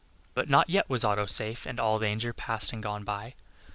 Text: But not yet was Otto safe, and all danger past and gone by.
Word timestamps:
But 0.33 0.49
not 0.49 0.67
yet 0.67 0.89
was 0.89 1.03
Otto 1.03 1.27
safe, 1.27 1.67
and 1.67 1.79
all 1.79 1.99
danger 1.99 2.33
past 2.33 2.73
and 2.73 2.81
gone 2.81 3.03
by. 3.03 3.35